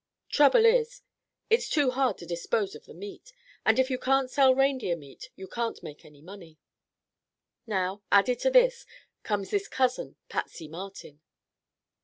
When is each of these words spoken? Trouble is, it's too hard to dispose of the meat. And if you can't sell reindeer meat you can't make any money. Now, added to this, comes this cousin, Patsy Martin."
Trouble 0.29 0.65
is, 0.65 1.03
it's 1.51 1.69
too 1.69 1.91
hard 1.91 2.17
to 2.17 2.25
dispose 2.25 2.73
of 2.73 2.85
the 2.87 2.93
meat. 2.95 3.31
And 3.63 3.77
if 3.77 3.91
you 3.91 3.99
can't 3.99 4.31
sell 4.31 4.55
reindeer 4.55 4.95
meat 4.95 5.29
you 5.35 5.47
can't 5.47 5.83
make 5.83 6.03
any 6.03 6.23
money. 6.23 6.57
Now, 7.67 8.01
added 8.11 8.39
to 8.39 8.49
this, 8.49 8.87
comes 9.21 9.51
this 9.51 9.67
cousin, 9.67 10.15
Patsy 10.27 10.67
Martin." 10.67 11.21